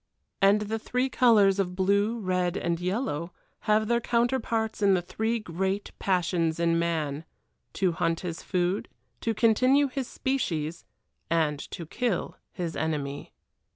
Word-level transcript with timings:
And 0.41 0.61
the 0.61 0.79
three 0.79 1.09
colors 1.09 1.59
of 1.59 1.75
blue, 1.75 2.17
red, 2.17 2.57
and 2.57 2.79
yellow 2.79 3.31
have 3.69 3.87
their 3.87 4.01
counterparts 4.01 4.81
in 4.81 4.95
the 4.95 5.01
three 5.03 5.37
great 5.37 5.91
passions 5.99 6.59
in 6.59 6.79
man 6.79 7.23
to 7.73 7.91
hunt 7.91 8.21
his 8.21 8.41
food, 8.41 8.89
to 9.19 9.35
continue 9.35 9.87
his 9.89 10.07
species, 10.07 10.85
and 11.29 11.59
to 11.69 11.85
kill 11.85 12.35
his 12.51 12.75
enemy. 12.75 13.31